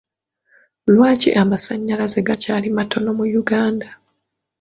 [0.93, 3.87] Lwaki amasannyalaze gakyali matono mu Uganda?